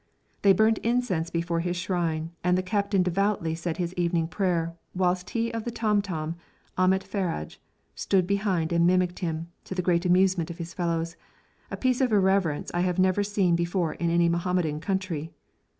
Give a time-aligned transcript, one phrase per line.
[0.41, 5.29] They burnt incense before his shrine, and the captain devoutly said his evening prayer, whilst
[5.29, 6.37] he of the tom tom,
[6.75, 7.59] Ahmet Faraj,
[7.93, 11.17] stood behind and mimicked him, to the great amusement of his fellows
[11.69, 15.33] a piece of irreverence I have never seen before in any Mohammedan country.